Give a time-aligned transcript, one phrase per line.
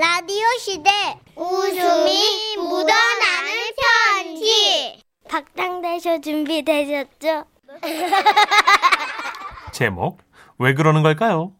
[0.00, 0.90] 라디오 시대
[1.36, 7.44] 웃음이 묻어나는 편지 박장대쇼 준비되셨죠?
[9.72, 10.16] 제목
[10.58, 11.52] 왜 그러는 걸까요?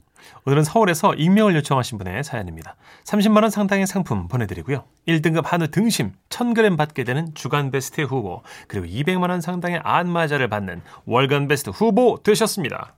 [0.46, 2.76] 오늘은 서울에서 익명을 요청하신 분의 사연입니다.
[3.04, 4.84] 30만 원 상당의 상품 보내드리고요.
[5.06, 10.80] 1등급 한우 등심 1000g 받게 되는 주간 베스트 후보 그리고 200만 원 상당의 안마자를 받는
[11.04, 12.94] 월간 베스트 후보 되셨습니다.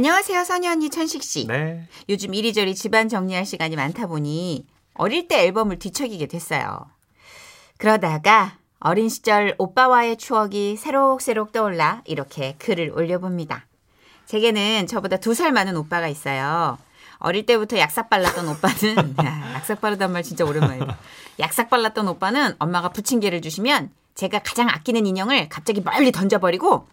[0.00, 1.46] 안녕하세요, 선희 언니 천식 씨.
[1.46, 1.88] 네.
[2.10, 6.84] 요즘 이리저리 집안 정리할 시간이 많다 보니 어릴 때 앨범을 뒤척이게 됐어요.
[7.78, 13.64] 그러다가 어린 시절 오빠와의 추억이 새록새록 떠올라 이렇게 글을 올려봅니다.
[14.26, 16.76] 제게는 저보다 두 살 많은 오빠가 있어요.
[17.16, 20.98] 어릴 때부터 약삭 발랐던 오빠는 야, 약삭 바르단 말 진짜 오랜만이다.
[21.40, 26.86] 약삭 발랐던 오빠는 엄마가 부침개를 주시면 제가 가장 아끼는 인형을 갑자기 멀리 던져버리고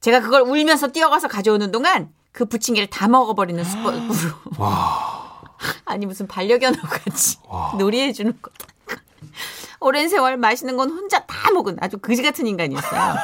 [0.00, 4.02] 제가 그걸 울면서 뛰어가서 가져오는 동안 그 부침개를 다 먹어버리는 수법으로.
[5.84, 7.38] 아니 무슨 반려견하고 같이
[7.78, 8.50] 놀이해주는 거.
[9.80, 13.14] 오랜 세월 맛있는 건 혼자 다 먹은 아주 그지 같은 인간이었어요.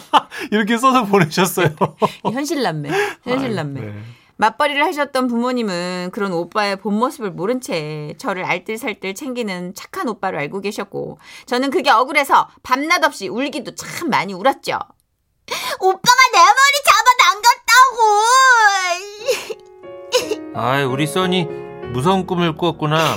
[0.52, 1.74] 이렇게 써서 보내셨어요.
[2.32, 2.90] 현실 남매,
[3.24, 3.80] 현실 남매.
[3.80, 3.94] 네.
[4.36, 10.60] 맞벌이를 하셨던 부모님은 그런 오빠의 본 모습을 모른 채 저를 알뜰살뜰 챙기는 착한 오빠를 알고
[10.60, 14.78] 계셨고 저는 그게 억울해서 밤낮 없이 울기도 참 많이 울었죠.
[15.80, 16.82] 오빠가 내 머리
[20.52, 20.58] 잡아당겼다고.
[20.58, 21.44] 아이 우리 써니
[21.92, 23.16] 무서운 꿈을 꾸었구나.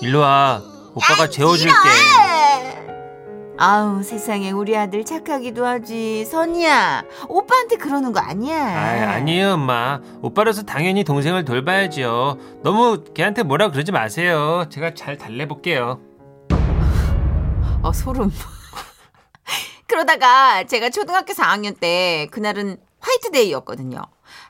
[0.00, 0.62] 일로 와.
[0.94, 1.72] 오빠가 재워줄게.
[3.62, 10.00] 아우 세상에 우리 아들 착하기도 하지 선이야 오빠한테 그러는 거 아니야 아, 아니에요, 엄마.
[10.22, 12.38] 오빠로서 당연히 동생을 돌봐야죠.
[12.62, 14.64] 너무 걔한테 뭐라 그러지 마세요.
[14.70, 16.00] 제가 잘 달래볼게요.
[17.82, 18.32] 어, 소름.
[20.00, 24.00] 그러다가 제가 초등학교 4학년 때 그날은 화이트데이였거든요.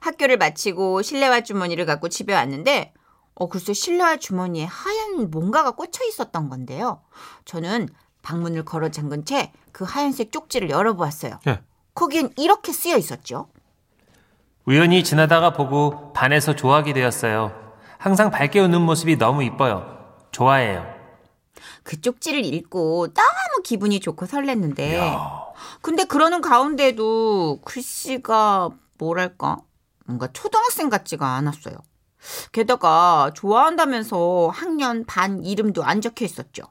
[0.01, 2.93] 학교를 마치고 실내화 주머니를 갖고 집에 왔는데
[3.35, 7.03] 어 글쎄 실내화 주머니에 하얀 뭔가가 꽂혀 있었던 건데요.
[7.45, 7.89] 저는
[8.23, 11.39] 방문을 걸어 잠근 채 그 하얀색 쪽지를 열어보았어요.
[11.47, 11.61] 예.
[11.95, 13.49] 거기엔 이렇게 쓰여 있었죠.
[14.67, 17.53] 우연히 지나다가 보고 반해서 좋아하게 되었어요.
[17.99, 19.99] 항상 밝게 웃는 모습이 너무 이뻐요.
[20.33, 21.01] 좋아해요.
[21.83, 25.40] 그 쪽지를 읽고 너무 기분이 좋고 설렜는데
[25.81, 29.59] 근데 그러는 가운데도 글씨가 뭐랄까
[30.07, 31.75] 뭔가 초등학생 같지가 않았어요.
[32.53, 36.65] 게다가 좋아한다면서 학년 반 이름도 안 적혀 있었죠.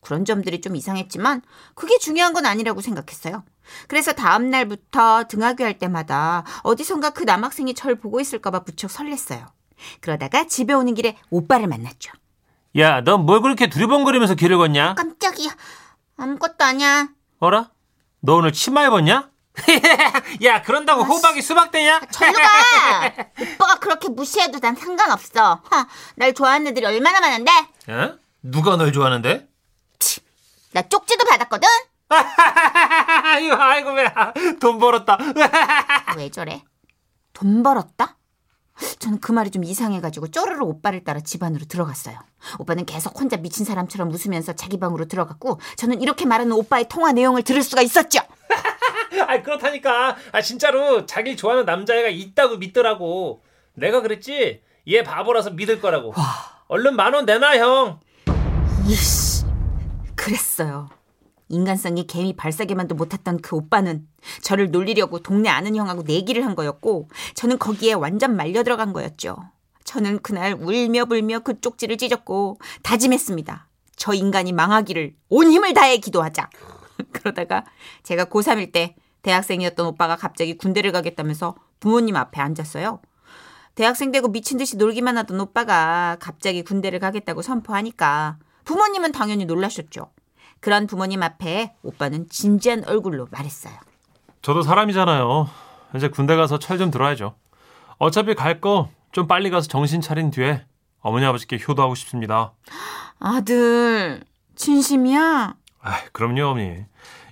[0.00, 1.42] 그런 점들이 좀 이상했지만
[1.74, 3.44] 그게 중요한 건 아니라고 생각했어요.
[3.88, 9.46] 그래서 다음 날부터 등하교 할 때마다 어디선가 그 남학생이 절 보고 있을까봐 무척 설렜어요.
[10.00, 12.12] 그러다가 집에 오는 길에 오빠를 만났죠.
[12.78, 14.94] 야, 넌 뭘 그렇게 두리번거리면서 길을 걷냐?
[14.94, 15.50] 깜짝이야.
[16.18, 17.08] 아무것도 아니야.
[17.40, 17.70] 어라?
[18.20, 19.30] 너 오늘 치마 입었냐?
[20.44, 22.00] 야, 그런다고 호박이 수박되냐?
[22.10, 23.12] 절로 가!
[23.54, 25.62] 오빠가 그렇게 무시해도 난 상관없어.
[25.70, 27.50] 허, 날 좋아하는 애들이 얼마나 많은데?
[27.88, 28.18] 어?
[28.42, 29.48] 누가 널 좋아하는데?
[30.72, 31.68] 나 쪽지도 받았거든?
[32.10, 34.12] 아이고, 아이고, 왜,
[34.60, 35.16] 돈 벌었다.
[36.16, 36.62] 왜 저래?
[37.32, 38.15] 돈 벌었다?
[38.98, 42.18] 저는 그 말이 좀 이상해가지고 쪼르르 오빠를 따라 집 안으로 들어갔어요.
[42.58, 47.42] 오빠는 계속 혼자 미친 사람처럼 웃으면서 자기 방으로 들어갔고 저는 이렇게 말하는 오빠의 통화 내용을
[47.42, 48.20] 들을 수가 있었죠.
[49.26, 50.16] 아, 그렇다니까.
[50.32, 53.42] 아, 진짜로 자기 좋아하는 남자애가 있다고 믿더라고.
[53.74, 54.60] 내가 그랬지?
[54.88, 56.12] 얘 바보라서 믿을 거라고.
[56.68, 58.00] 얼른 만 원 내놔, 형.
[58.86, 59.44] 이씨,
[60.14, 60.88] 그랬어요.
[61.48, 64.06] 인간성이 개미 발사계만도 못했던 그 오빠는
[64.42, 69.36] 저를 놀리려고 동네 아는 형하고 내기를 한 거였고 저는 거기에 완전 말려 들어간 거였죠.
[69.84, 73.68] 저는 그날 울며 불며 그 쪽지를 찢었고 다짐했습니다.
[73.94, 76.50] 저 인간이 망하기를 온 힘을 다해 기도하자.
[77.12, 77.64] 그러다가
[78.02, 83.00] 제가 고3일 때 대학생이었던 오빠가 갑자기 군대를 가겠다면서 부모님 앞에 앉았어요.
[83.74, 90.10] 대학생 되고 미친 듯이 놀기만 하던 오빠가 갑자기 군대를 가겠다고 선포하니까 부모님은 당연히 놀라셨죠.
[90.60, 93.74] 그런 부모님 앞에 오빠는 진지한 얼굴로 말했어요.
[94.42, 95.48] 저도 사람이잖아요.
[95.96, 97.34] 이제 군대 가서 철 좀 들어야죠.
[97.98, 100.66] 어차피 갈 거 좀 빨리 가서 정신 차린 뒤에
[101.00, 102.52] 어머니 아버지께 효도하고 싶습니다.
[103.18, 104.22] 아들,
[104.56, 105.54] 진심이야?
[105.80, 106.84] 아, 그럼요, 어머니.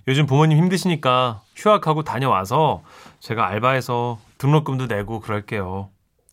[0.08, 2.82] 요즘 부모님 힘드시니까 휴학하고 다녀와서
[3.20, 5.90] 제가 알바해서 등록금도 내고 그럴게요.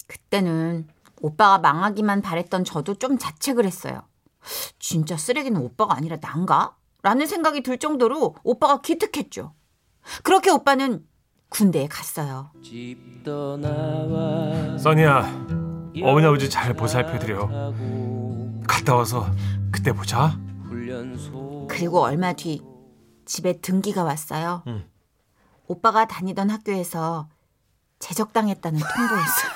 [0.07, 0.87] 그때는
[1.21, 4.03] 오빠가 망하기만 바랬던 저도 좀 자책을 했어요.
[4.79, 6.75] 진짜 쓰레기는 오빠가 아니라 난가?
[7.03, 9.53] 라는 생각이 들 정도로 오빠가 기특했죠.
[10.23, 11.05] 그렇게 오빠는
[11.49, 12.51] 군대에 갔어요.
[14.79, 15.19] 써니야,
[16.03, 17.73] 어머니 아버지 잘 보살펴드려.
[18.67, 19.29] 갔다 와서
[19.71, 20.39] 그때 보자.
[21.67, 22.61] 그리고 얼마 뒤
[23.25, 24.63] 집에 등기가 왔어요.
[24.67, 24.85] 응.
[25.67, 27.29] 오빠가 다니던 학교에서
[27.99, 29.51] 제적당했다는 통보였어요.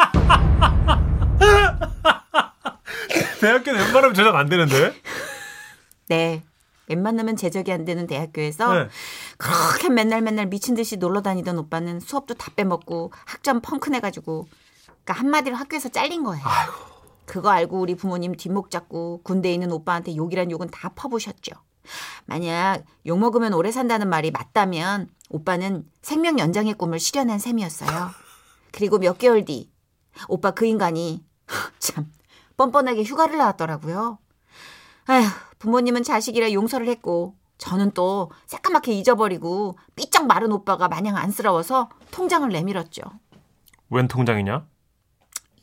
[3.42, 4.94] 대학교는 웬만하면 제작 안 되는데?
[6.07, 6.44] 네.
[6.87, 8.89] 웬만하면 제적이 안 되는 대학교에서 네.
[9.37, 14.47] 그렇게 맨날 맨날 미친 듯이 놀러 다니던 오빠는 수업도 다 빼먹고 학점 펑크 내가지고
[14.85, 16.43] 그러니까 한마디로 학교에서 잘린 거예요.
[17.25, 21.53] 그거 알고 우리 부모님 뒷목 잡고 군대에 있는 오빠한테 욕이란 욕은 다 퍼부셨죠.
[22.25, 28.11] 만약 욕 먹으면 오래 산다는 말이 맞다면 오빠는 생명 연장의 꿈을 실현한 셈이었어요.
[28.71, 29.71] 그리고 몇 개월 뒤
[30.27, 31.23] 오빠 그 인간이
[31.79, 32.11] 참
[32.57, 34.17] 뻔뻔하게 휴가를 나왔더라고요.
[35.07, 35.25] 아휴,
[35.65, 43.01] 부모님은 자식이라 용서를 했고 저는 또 새까맣게 잊어버리고 삐쩍 마른 오빠가 마냥 안쓰러워서 통장을 내밀었죠.
[43.89, 44.67] 웬 통장이냐?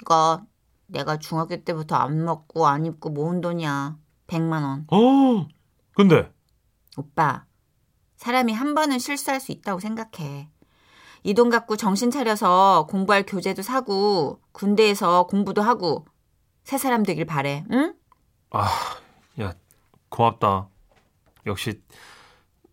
[0.00, 0.42] 이거
[0.88, 3.96] 내가 중학교 때부터 안 먹고 안 입고 모은 돈이야.
[4.26, 4.86] 100만 원.
[4.90, 5.46] 어.
[5.94, 6.32] 근데
[6.96, 7.44] 오빠,
[8.16, 10.48] 사람이 한 번은 실수할 수 있다고 생각해.
[11.24, 16.04] 이 돈 갖고 정신 차려서 공부할 교재도 사고 군대에서 공부도 하고
[16.64, 17.64] 새 사람 되길 바래.
[17.70, 17.94] 응?
[18.50, 18.68] 아,
[19.40, 19.54] 야,
[20.12, 20.68] 고맙다.
[21.46, 21.82] 역시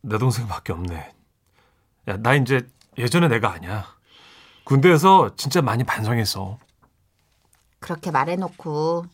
[0.01, 1.13] 내 동생밖에 없네.
[2.09, 3.85] 야, 나 이제 예전에 내가 아니야.
[4.65, 6.59] 군대에서 진짜 많이 반성했어.
[7.79, 9.05] 그렇게 말해놓고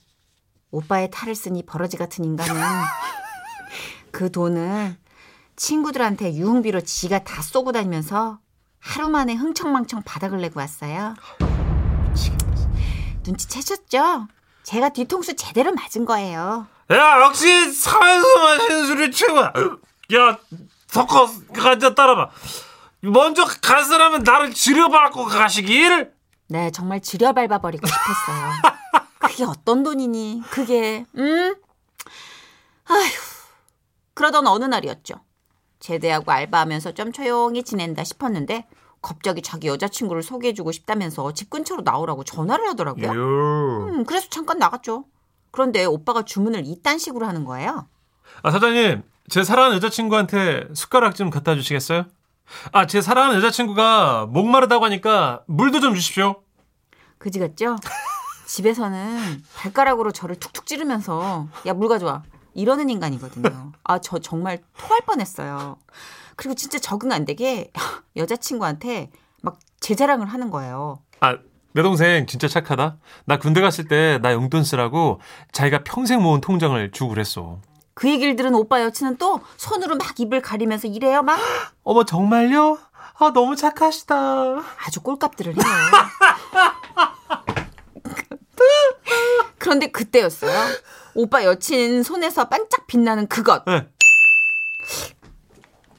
[0.71, 2.61] 오빠의 탈을 쓰니 버러지 같은 인간은
[4.11, 4.97] 그 돈을
[5.55, 8.39] 친구들한테 유흥비로 지가 다 쏘고 다니면서
[8.79, 11.13] 하루 만에 흥청망청 바닥을 내고 왔어요.
[13.25, 14.27] 눈치채셨죠?
[14.65, 16.67] 제가 뒤통수 제대로 맞은 거예요.
[16.91, 19.53] 야, 역시 사회에서 마시는 술이 최고야.
[20.15, 20.37] 야,
[20.87, 22.31] 섞어 가져 따라봐.
[23.01, 26.11] 먼저 간 사람은 나를 지려밟고 가시길.
[26.47, 28.51] 네, 정말 지려밟아 버리고 싶었어요.
[29.19, 30.41] 그게 어떤 돈이니?
[30.49, 31.55] 그게 음?
[32.85, 33.09] 아휴.
[34.15, 35.15] 그러던 어느 날이었죠.
[35.79, 38.65] 제대하고 알바하면서 좀 조용히 지낸다 싶었는데
[39.05, 43.07] 갑자기 자기 여자친구를 소개해주고 싶다면서 집 근처로 나오라고 전화를 하더라고요.
[43.07, 43.87] 요.
[43.87, 45.05] 음, 그래서 잠깐 나갔죠.
[45.51, 47.87] 그런데 오빠가 주문을 이딴 식으로 하는 거예요.
[48.41, 52.05] 아, 사장님, 제 사랑하는 여자친구한테 숟가락 좀 갖다 주시겠어요?
[52.71, 56.41] 아, 제 사랑하는 여자친구가 목마르다고 하니까 물도 좀 주십시오.
[57.19, 57.75] 그지 같죠?
[58.47, 62.23] 집에서는 발가락으로 저를 툭툭 찌르면서 야 물 가져와
[62.53, 63.71] 이러는 인간이거든요.
[63.83, 65.77] 아 저 정말 토할 뻔했어요.
[66.35, 67.71] 그리고 진짜 적응 안 되게
[68.15, 69.11] 여자친구한테
[69.41, 71.03] 막 제 자랑을 하는 거예요.
[71.19, 71.37] 아,
[71.73, 72.97] 내 동생 진짜 착하다.
[73.25, 75.19] 나 군대 갔을 때 나 용돈 쓰라고
[75.51, 77.59] 자기가 평생 모은 통장을 주고 그랬어.
[77.93, 81.21] 그 얘기를 들은 오빠 여친은 또 손으로 막 입을 가리면서 이래요.
[81.21, 81.37] 막
[81.83, 82.79] 어머, 정말요?
[83.19, 84.15] 아, 너무 착하시다.
[84.87, 85.63] 아주 꼴값들을 해요.
[89.59, 90.51] 그런데 그때였어요.
[91.13, 93.63] 오빠 여친 손에서 반짝 빛나는 그것.
[93.65, 93.87] 네.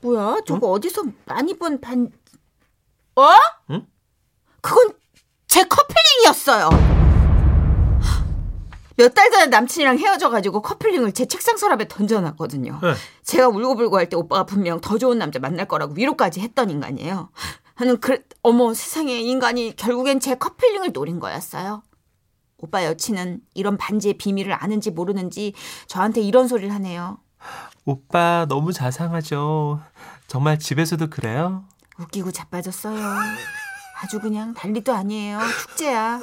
[0.07, 0.37] 뭐야?
[0.47, 2.11] 저거 어디서 많이 본 반...
[3.17, 3.29] 어?
[3.71, 3.87] 응?
[4.61, 4.93] 그건
[5.49, 6.71] 제 커플링이었어요.
[8.99, 12.79] 몇 달 전에 남친이랑 헤어져가지고 커플링을 제 책상 서랍에 던져놨거든요.
[12.83, 12.95] 네.
[13.25, 17.29] 제가 울고불고 할 때 오빠가 분명 더 좋은 남자 만날 거라고 위로까지 했던 인간이에요.
[17.79, 21.83] 나는 그 어머 세상에 인간이 결국엔 제 커플링을 노린 거였어요.
[22.57, 25.53] 오빠 여친은 이런 반지의 비밀을 아는지 모르는지
[25.89, 27.19] 저한테 이런 소리를 하네요.
[27.97, 29.81] 오빠 너무 자상하죠.
[30.27, 31.65] 정말 집에서도 그래요?
[31.99, 32.99] 웃기고 자빠졌어요.
[34.03, 35.39] 아주 그냥 난리도 아니에요.
[35.63, 36.21] 축제야.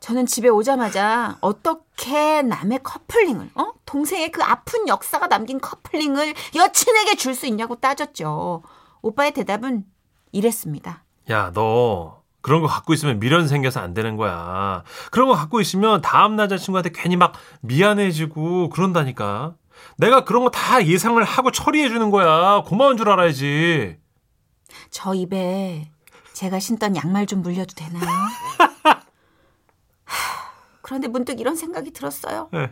[0.00, 3.72] 저는 집에 오자마자 어떻게 남의 커플링을, 어?
[3.86, 8.62] 동생의 그 아픈 역사가 남긴 커플링을 여친에게 줄 수 있냐고 따졌죠.
[9.02, 9.84] 오빠의 대답은
[10.32, 11.04] 이랬습니다.
[11.30, 14.82] 야, 너 그런 거 갖고 있으면 미련 생겨서 안 되는 거야.
[15.12, 19.54] 그런 거 갖고 있으면 다음 남자친구한테 괜히 막 미안해지고 그런다니까.
[19.96, 22.62] 내가 그런 거 다 예상을 하고 처리해 주는 거야.
[22.66, 23.96] 고마운 줄 알아야지.
[24.90, 25.90] 저 입에
[26.32, 28.02] 제가 신던 양말 좀 물려도 되나요?
[30.04, 30.50] 하,
[30.82, 32.48] 그런데 문득 이런 생각이 들었어요.
[32.52, 32.70] 네.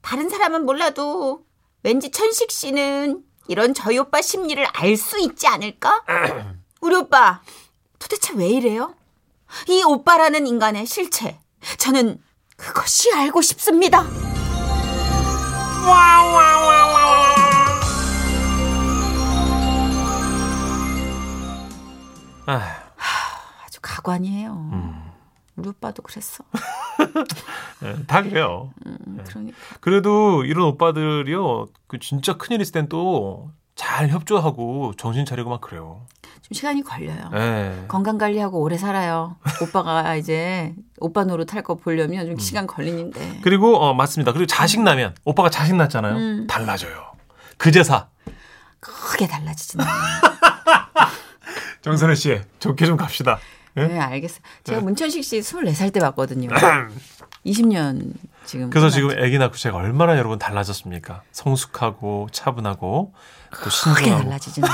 [0.00, 1.44] 다른 사람은 몰라도
[1.82, 6.02] 왠지 천식 씨는 이런 저희 오빠 심리를 알 수 있지 않을까?
[6.80, 7.40] 우리 오빠
[7.98, 8.94] 도대체 왜 이래요?
[9.68, 11.38] 이 오빠라는 인간의 실체
[11.78, 12.20] 저는
[12.56, 14.04] 그것이 알고 싶습니다.
[22.46, 22.60] 아,
[23.64, 24.52] 아주 가관이에요.
[24.52, 25.12] 음.
[25.56, 26.44] 우리 오빠도 그랬어.
[27.80, 28.72] 네, 다 그래요.
[28.86, 31.66] 음, 그러니까 그래도 이런 오빠들이요.
[31.86, 33.50] 그 진짜 큰일 있을 땐 또
[33.82, 36.06] 잘 협조하고 정신 차리고 막 그래요.
[36.40, 37.28] 좀 시간이 걸려요.
[37.32, 37.84] 네.
[37.88, 39.36] 건강 관리하고 오래 살아요.
[39.60, 43.40] 오빠가 이제 오빠 노릇 할 거 보려면 좀 시간 걸리는데.
[43.42, 44.32] 그리고 어 맞습니다.
[44.32, 46.14] 그리고 자식 나면 오빠가 자식 낳잖아요.
[46.14, 46.46] 음.
[46.46, 47.10] 달라져요.
[47.58, 48.06] 그제사
[48.78, 49.82] 크게 않아요.
[51.82, 53.40] 정선혜 씨 좋게 좀 갑시다.
[53.76, 53.86] 예?
[53.86, 54.40] 네, 알겠어요.
[54.64, 56.50] 제가 문천식 씨 24살 때 봤거든요.
[57.46, 58.12] 20년
[58.44, 58.70] 지금.
[58.70, 61.22] 그래서 지금 아기 낳고 제가 얼마나 여러분 달라졌습니까?
[61.32, 63.12] 성숙하고 차분하고
[63.64, 64.24] 또 신중하고.
[64.24, 64.64] 달라지진.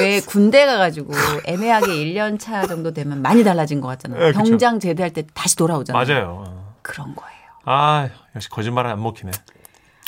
[0.00, 1.12] 왜 군대 가가지고
[1.46, 4.20] 애매하게 1년 차 정도 되면 많이 달라진 것 같잖아요.
[4.26, 4.32] 네.
[4.32, 6.04] 병장 제대할 때 다시 돌아오잖아요.
[6.04, 6.44] 맞아요.
[6.46, 6.74] 어.
[6.82, 7.32] 그런 거예요.
[7.64, 9.32] 아 역시 거짓말은 안 먹히네.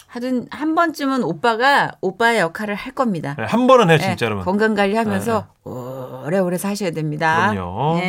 [0.06, 3.34] 하여튼 한 번쯤은 오빠가 오빠의 역할을 할 겁니다.
[3.38, 4.44] 네, 한 번은 해 네, 진짜 여러분.
[4.44, 7.50] 건강 관리하면서 오래오래 사셔야 됩니다.
[7.50, 8.00] 그럼요.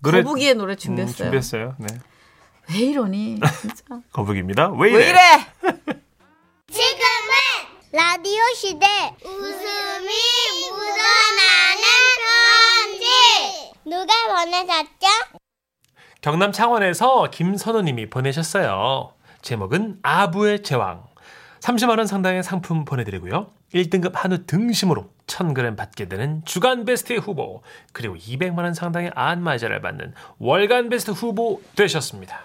[0.00, 0.18] 네.
[0.18, 0.22] 예.
[0.22, 1.16] 거북이의 노래 음, 준비했어요.
[1.16, 1.74] 준비했어요.
[1.78, 1.86] 네.
[2.70, 3.40] 왜 이러니?
[3.60, 3.84] 진짜.
[4.12, 4.70] 거북입니다.
[4.70, 4.98] 왜 이래?
[4.98, 5.18] 왜 이래?
[6.70, 7.32] 지금은
[7.92, 8.86] 라디오 시대
[9.24, 10.08] 웃음이
[10.70, 11.82] 묻어나는
[12.22, 15.38] 편지 누가 보내셨죠?
[16.20, 19.14] 경남 창원에서 김선우님이 보내셨어요.
[19.40, 21.04] 제목은 아부의 제왕.
[21.60, 23.50] 30만 원 상당의 상품 보내드리고요.
[23.74, 30.14] 1등급 한우 등심으로 1000g 받게 되는 주간 베스트 후보 그리고 200만 원 상당의 안마자를 받는
[30.38, 32.40] 월간 베스트 후보 되셨습니다.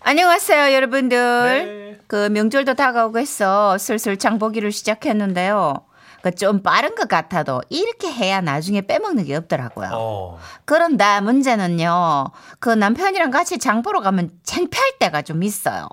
[0.00, 1.16] 안녕하세요, 여러분들.
[1.18, 1.98] 네.
[2.06, 5.74] 그 명절도 다가오고 해서 슬슬 장보기를 시작했는데요.
[6.22, 9.90] 그좀 빠른 것 같아도 이렇게 해야 나중에 빼먹는 게 없더라고요.
[9.92, 10.38] 어.
[10.64, 12.26] 그런데 문제는요.
[12.58, 15.88] 그 남편이랑 같이 장 보러 가면 창피할 때가 좀 있어요.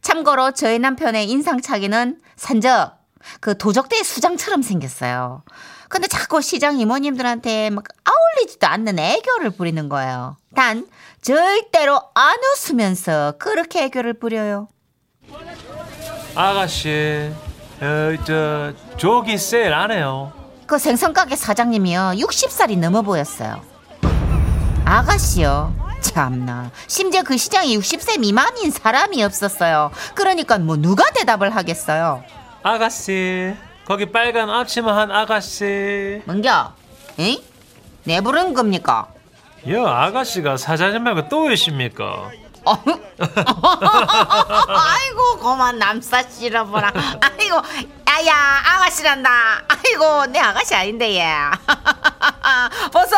[0.00, 3.01] 참고로 저희 남편의 인상착의는 산적
[3.40, 5.42] 그 도적대 수장처럼 생겼어요.
[5.88, 10.36] 근데 자꾸 시장 이모님들한테 막 아울리지도 않는 애교를 부리는 거예요.
[10.54, 10.86] 단
[11.20, 14.68] 절대로 안 웃으면서 그렇게 애교를 부려요.
[16.34, 17.30] 아가씨,
[17.80, 20.32] 어, 저 조기 세일 안 해요.
[20.66, 22.12] 그 생선가게 사장님이요.
[22.16, 23.60] 60살이 넘어 보였어요.
[24.84, 25.82] 아가씨요.
[26.00, 26.70] 참나.
[26.88, 29.90] 심지어 그 시장에 60세 미만인 사람이 없었어요.
[30.14, 32.24] 그러니까 뭐 누가 대답을 하겠어요.
[32.62, 33.54] 아가씨,
[33.86, 36.22] 거기 빨간 앞치마 한 아가씨.
[36.24, 36.72] 뭔겨?
[37.18, 37.36] 응?
[38.04, 39.08] 내 부른 겁니까?
[39.68, 42.30] 여 아가씨가 사장님 말고 또 계십니까?
[42.64, 42.74] 어?
[44.68, 47.56] 아이고 고만 남사 실어보라 아이고
[48.08, 48.34] 야야
[48.66, 49.30] 아가씨란다
[49.68, 51.26] 아이고 내 아가씨 아닌데 얘
[52.92, 53.16] 보소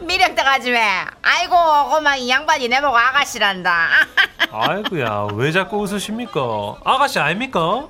[0.00, 1.56] 미력대 가지매 아이고
[1.90, 3.88] 고만 이 양반이 내 보고 아가씨란다
[4.52, 6.40] 아이고야, 왜 자꾸 웃으십니까?
[6.84, 7.88] 아가씨 아닙니까?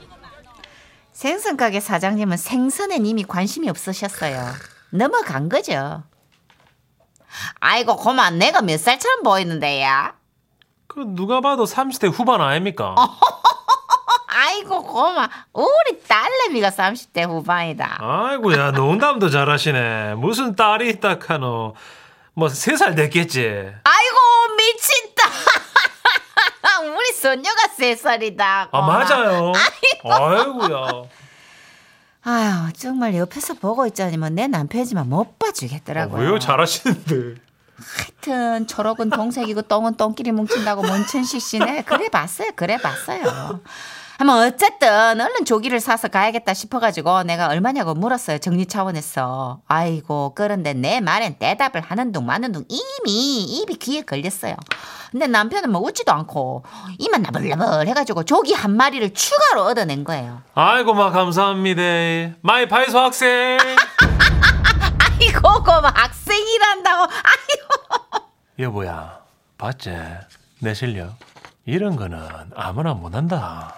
[1.16, 4.52] 생선 가게 사장님은 생선에 이미 관심이 없으셨어요
[4.90, 6.02] 넘어간 거죠
[7.60, 10.12] 아이고 고만 내가 몇 살처럼 보이는데 야
[10.88, 12.94] 그 누가 봐도 30대 후반 아닙니까?
[14.28, 20.14] 아이고 고마 우리 딸내미가 30대 후반이다 아이고야, 농담도 잘하시네.
[20.14, 21.74] 무슨 딸이 있다 카노.
[22.34, 23.40] 뭐 세 살 됐겠지.
[23.84, 24.16] 아이고
[24.56, 25.22] 미친다
[26.82, 29.52] 우리 손녀가 세 살이다 아 맞아요.
[30.04, 30.88] 아이고야.
[32.22, 36.38] 아유 정말 옆에서 보고 있자니면 내 남편이지만 못 아, 봐주겠더라고요 왜요?
[36.38, 37.40] 잘하시는데.
[37.78, 43.60] 하여튼 초록은 동색이고 똥은 똥끼리 뭉친다고 문천식 씨네 그래 봤어요 그래 봤어요
[44.24, 51.00] 뭐 어쨌든 얼른 조기를 사서 가야겠다 싶어가지고 내가 얼마냐고 물었어요 정리 차원에서 아이고 그런데 내
[51.00, 54.56] 말엔 대답을 하는 둥 마는 둥 이미 입이 귀에 걸렸어요
[55.10, 56.64] 근데 남편은 뭐 웃지도 않고
[56.98, 61.82] 이만 나불나불 해가지고 조기 한 마리를 추가로 얻어낸 거예요 아이고 마 감사합니다.
[62.40, 63.58] 마이 파이소 학생.
[65.20, 68.26] 아이고 고마 학생이란다고 아이고
[68.58, 69.20] 여보야,
[69.58, 69.94] 봤지?
[70.60, 71.14] 내 실력.
[71.66, 72.18] 이런 거는
[72.54, 73.74] 아무나 못한다.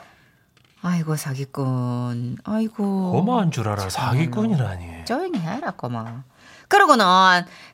[0.82, 5.04] 아이고 사기꾼 아이고 고마운 줄 알아 사기꾼이라니.
[5.04, 6.23] 조용히 해라 꼬마
[6.68, 7.04] 그러고는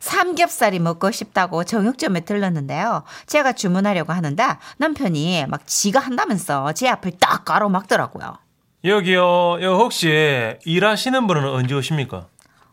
[0.00, 4.42] 삼겹살이 먹고 싶다고 정육점에 들렀는데요 제가 주문하려고 하는데
[4.78, 8.38] 남편이 막 지가 한다면서 제 앞을 딱 가로막더라고요
[8.84, 12.26] 여기요, 여 혹시 일하시는 분은 언제 오십니까?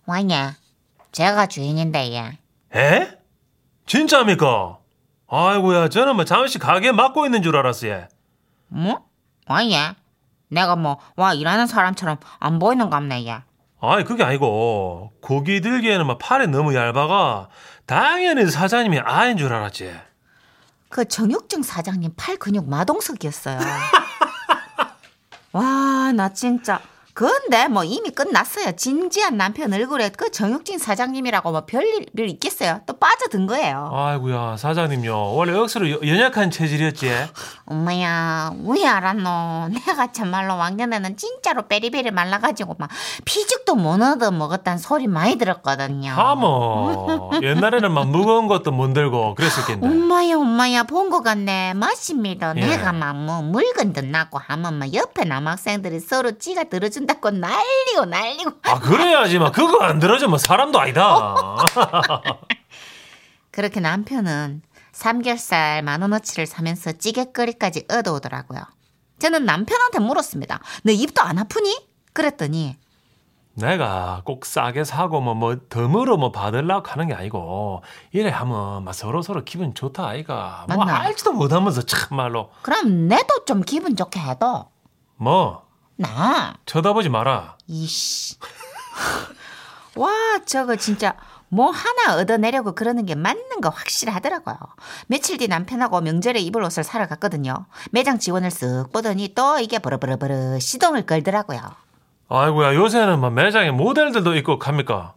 [0.05, 0.55] 와냐
[1.11, 2.37] 제가 주인인데 얘
[2.79, 3.17] 에?
[3.85, 4.77] 진짜입니까?
[5.27, 8.07] 아이고야, 저는 뭐 잠시 가게 맡고 있는 줄 알았어요.
[8.67, 9.05] 뭐?
[9.47, 9.95] 와냐
[10.51, 13.41] 내가 뭐 와 일하는 사람처럼 안 보이는 갑네 얘
[13.81, 17.47] 아니 그게 아니고 고기 들기에는 막 팔이 너무 얇아가
[17.87, 19.91] 당연히 사장님이 아인 줄 알았지.
[20.89, 23.57] 그 정육점 사장님 팔 근육 마동석이었어요.
[25.53, 26.79] 와, 나 진짜.
[27.13, 28.71] 근데 뭐 이미 끝났어요.
[28.75, 32.81] 진지한 남편 얼굴에 그 정육진 사장님이라고 뭐 별일 있겠어요.
[32.85, 33.89] 또 빠져든 거예요.
[33.93, 37.11] 아이고야 사장님요 원래 억수로 여- 연약한 체질이었지.
[37.65, 39.69] 엄마야, 왜 알았노?
[39.85, 42.89] 내가 참말로 왕년에는 진짜로 베리베리 말라가지고 막
[43.25, 46.11] 피죽도 못 얻어 먹었다는 소리 많이 들었거든요.
[46.11, 49.85] 하모 옛날에는 막 무거운 것도 못 들고 그랬었겠네.
[49.87, 51.73] 엄마야, 엄마야, 본 것 같네.
[51.73, 52.53] 맞습니다.
[52.57, 52.61] 예.
[52.61, 58.51] 내가 막 뭐 물건도 났고 하면 막 옆에 남학생들이 서로 찌가 들어 준다고 난리고 난리고.
[58.63, 61.35] 아 그래야지 막 그거 안 들어주면 사람도 아니다.
[63.51, 68.61] 그렇게 남편은 삼겹살 만 원어치를 사면서 찌개거리까지 얻어오더라고요.
[69.19, 70.59] 저는 남편한테 물었습니다.
[70.83, 71.75] 너 입도 안 아프니?
[72.13, 72.77] 그랬더니
[73.53, 78.93] 내가 꼭 싸게 사고 뭐 뭐 덤으로 뭐 받으려고 하는 게 아니고 이래 하면 막
[78.93, 80.99] 서로 서로 기분 좋다 아이가 뭐 맞나?
[81.01, 84.65] 알지도 못하면서 참말로 그럼 내도 좀 기분 좋게 해도
[85.17, 85.63] 뭐
[86.01, 88.37] 나 쳐다보지 마라 이씨
[89.95, 90.09] 와
[90.45, 91.15] 저거 진짜
[91.49, 94.55] 뭐 하나 얻어내려고 그러는 게 맞는 거 확실하더라고요.
[95.07, 97.65] 며칠 뒤 남편하고 명절에 입을 옷을 사러 갔거든요.
[97.91, 101.59] 매장 지원을 쓱 보더니 또 이게 버르버르버르 시동을 걸더라고요.
[102.29, 105.15] 아이고야 요새는 막 매장에 모델들도 있고 갑니까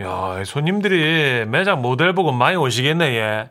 [0.00, 3.50] 야 손님들이 매장 모델 보고 많이 오시겠네 얘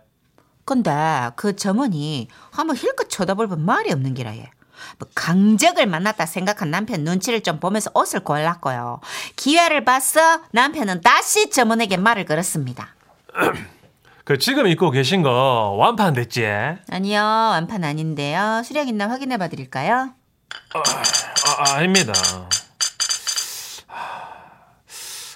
[0.66, 0.92] 근데
[1.36, 4.50] 그 점원이 한번 힐끗 쳐다볼 분 말이 없는 기라 얘.
[5.00, 9.00] 뭐 강적을 만났다 생각한 남편 눈치를 좀 보면서 옷을 골랐고요.
[9.36, 12.96] 기회를 봐서 남편은 다시 점원에게 말을 걸었습니다.
[14.26, 16.46] 그 지금 입고 계신 거 완판 됐지
[16.90, 18.62] 아니요, 완판 아닌데요.
[18.64, 20.14] 수량 있나 확인해 봐 드릴까요?
[20.74, 22.14] 아, 아 닙니다.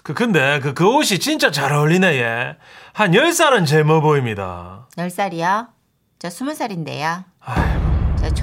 [0.08, 2.56] 그, 근데, 그, 그 옷이 진짜 잘 어울리네, 얘.
[2.94, 4.88] 한 10살은 젊어 보입니다.
[4.96, 5.68] 10살이요?
[6.18, 7.26] 저 20살인데요.
[7.42, 7.77] 아이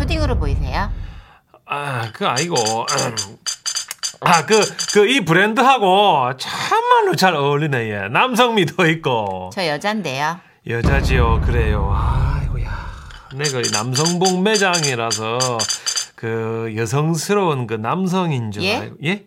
[0.04, 0.90] 초딩으로 보이세요?
[1.66, 2.56] 아, 그, 아니고.
[4.20, 4.60] 아, 그,
[4.92, 8.08] 그, 이 브랜드하고 참말로 잘 어울리네, 얘.
[8.08, 9.50] 남성미도 있고.
[9.54, 10.38] 저 여잔데요.
[10.68, 11.90] 여자지요, 그래요.
[11.94, 12.70] 아이고야.
[13.36, 15.38] 내가 이 남성복 매장이라서
[16.14, 18.76] 그 여성스러운 그 남성인 줄 예?
[18.76, 18.96] 알고.
[19.04, 19.24] 예?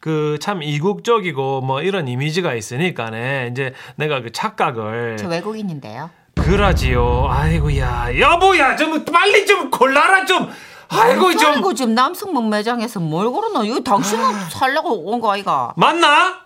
[0.00, 3.48] 그 참 이국적이고 뭐 이런 이미지가 있으니까네.
[3.52, 5.16] 이제 내가 그 착각을.
[5.18, 6.10] 저 외국인인데요.
[6.46, 7.28] 그러지요.
[7.30, 8.18] 아이고야.
[8.20, 10.50] 여보야, 좀 빨리 좀 골라라 좀.
[10.88, 11.50] 아이고 좀.
[11.54, 13.64] 아이고 지금 남성복 매장에서 뭘 그러노?
[13.64, 15.72] 이거 당신은 살려고 온 거 아이가?
[15.76, 16.36] 맞나?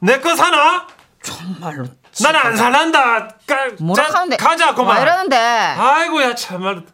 [0.00, 0.86] 내 거 사나?
[1.22, 1.84] 정말로.
[2.22, 3.28] 나는 안 살란다.
[3.46, 4.36] 가, 뭐라 자, 하는데?
[4.36, 5.02] 가자, 와 그만.
[5.02, 5.36] 이러는데.
[5.36, 6.84] 아이고야, 참말.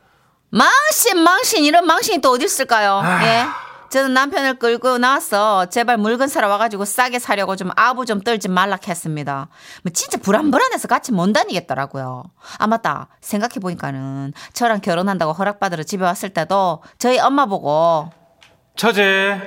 [0.51, 3.01] 망신 망신 이런 망신이 또 어디 있을까요?
[3.05, 3.21] 아.
[3.27, 3.45] 예.
[3.95, 8.77] 저는 남편을 끌고 나와서 제발 물건 사러 와가지고 싸게 사려고 좀 아부 좀 떨지 말라
[8.85, 9.47] 했습니다.
[9.85, 12.25] 뭐 진짜 불안불안해서 같이 못 다니겠더라고요.
[12.59, 18.11] 아 맞다 생각해 보니까는 저랑 결혼한다고 허락받으러 집에 왔을 때도 저희 엄마 보고
[18.75, 19.41] 처제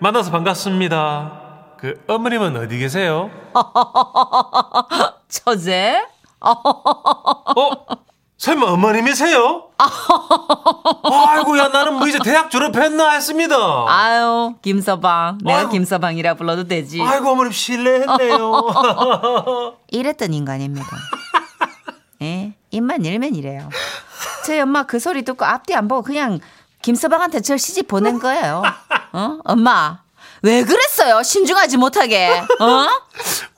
[0.00, 1.76] 만나서 반갑습니다.
[1.78, 3.30] 그 어머님은 어디 계세요?
[5.30, 6.04] 처제
[6.40, 7.86] 어?
[8.42, 9.68] 설마 어머님이세요?
[9.78, 13.54] 아이고야 나는 뭐 이제 대학 졸업했나 했습니다.
[13.86, 15.68] 아유 김서방 내가 아유.
[15.68, 19.76] 김서방이라 불러도 되지 아이고 어머님 실례했네요.
[19.92, 20.88] 이랬던 인간입니다.
[22.22, 23.68] 예, 입만 열면 이래요.
[24.44, 26.40] 저희 엄마 그 소리 듣고 앞뒤 안 보고 그냥
[26.82, 28.64] 김서방한테 저 시집 보낸 거예요.
[29.12, 29.38] 어?
[29.44, 30.00] 엄마,
[30.42, 31.22] 왜 그랬어요?
[31.22, 32.42] 신중하지 못하게.
[32.58, 32.86] 어?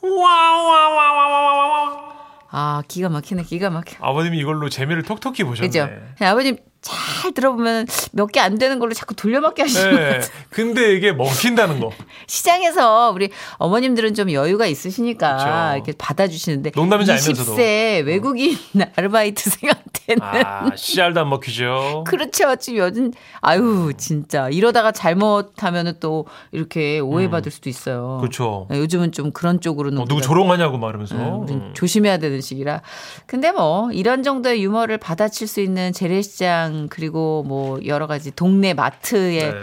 [0.06, 2.13] 와와와와와와.
[2.56, 3.96] 아, 기가 막히네, 기가 막혀.
[4.00, 5.66] 아버님이 이걸로 재미를 톡톡히 보셨네.
[5.66, 5.88] 그죠?
[6.20, 10.20] 아버님 잘 들어보면 몇 개 안 되는 걸로 자꾸 돌려막기 하시는 네.
[10.50, 11.90] 근데 이게 먹힌다는 거.
[12.28, 15.76] 시장에서 우리 어머님들은 좀 여유가 있으시니까 그쵸.
[15.76, 17.54] 이렇게 받아주시는데 농담인지 알면서도.
[17.56, 18.56] 20세 외국인
[18.96, 22.04] 아르바이트생한테는 아 씨알도 안 먹히죠.
[22.08, 22.56] 그렇죠.
[22.56, 28.18] 지금 요즘 아유 진짜 이러다가 잘못하면은 또 이렇게 오해받을 수도 있어요.
[28.20, 28.66] 그렇죠.
[28.70, 31.14] 네, 요즘은 좀 그런 쪽으로는 어, 누구 조롱하냐고 말하면서.
[31.14, 31.70] 음, 음.
[31.74, 32.82] 조심해야 되는 시기라.
[33.26, 39.52] 근데 뭐 이런 정도의 유머를 받아칠 수 있는 재래시장 그리고 뭐 여러 가지 동네 마트의
[39.52, 39.60] 네.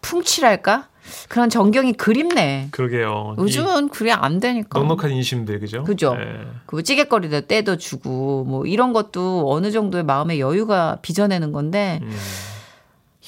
[0.00, 0.88] 풍치랄까
[1.28, 2.68] 그런 전경이 그립네.
[2.70, 3.36] 그러게요.
[3.38, 4.78] 이 요즘은 그래 안 되니까.
[4.78, 5.84] 넉넉한 인심들 그죠?
[5.84, 6.14] 그죠.
[6.14, 6.46] 네.
[6.66, 12.16] 그 찌개거리도 떼도 주고 뭐 이런 것도 어느 정도의 마음의 여유가 빚어내는 건데 음.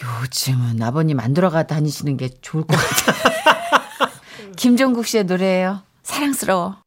[0.03, 4.11] 요즘은 아버님 안 돌아가 다니시는 게 좋을 것 같아요.
[4.57, 5.83] 김종국 씨의 노래예요.
[6.03, 6.77] 사랑스러워.